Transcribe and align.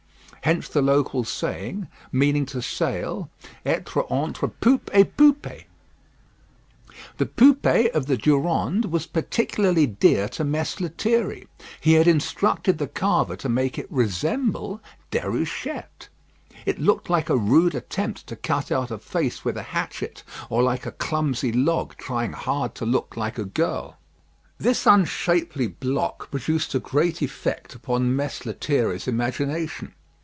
Hence 0.43 0.67
the 0.67 0.81
local 0.81 1.23
saying, 1.23 1.87
meaning 2.11 2.47
to 2.47 2.63
sail, 2.63 3.29
"être 3.63 4.07
entre 4.11 4.47
poupe 4.47 4.89
et 4.91 5.15
poupée." 5.15 5.65
The 7.19 7.27
poupée 7.27 7.91
of 7.91 8.07
the 8.07 8.17
Durande 8.17 8.85
was 8.89 9.05
particularly 9.05 9.85
dear 9.85 10.27
to 10.29 10.43
Mess 10.43 10.79
Lethierry. 10.79 11.47
He 11.79 11.93
had 11.93 12.07
instructed 12.07 12.79
the 12.79 12.87
carver 12.87 13.35
to 13.35 13.49
make 13.49 13.77
it 13.77 13.85
resemble 13.91 14.81
Déruchette. 15.11 16.07
It 16.65 16.79
looked 16.79 17.07
like 17.07 17.29
a 17.29 17.37
rude 17.37 17.75
attempt 17.75 18.25
to 18.25 18.35
cut 18.35 18.71
out 18.71 18.89
a 18.89 18.97
face 18.97 19.45
with 19.45 19.57
a 19.57 19.61
hatchet; 19.77 20.23
or 20.49 20.63
like 20.63 20.87
a 20.87 20.91
clumsy 20.91 21.51
log 21.51 21.95
trying 21.97 22.33
hard 22.33 22.73
to 22.75 22.85
look 22.87 23.15
like 23.15 23.37
a 23.37 23.45
girl. 23.45 23.95
This 24.57 24.85
unshapely 24.87 25.67
block 25.67 26.31
produced 26.31 26.73
a 26.73 26.79
great 26.79 27.21
effect 27.21 27.75
upon 27.75 28.15
Mess 28.15 28.43
Lethierry's 28.43 29.07
imagination. 29.07 29.93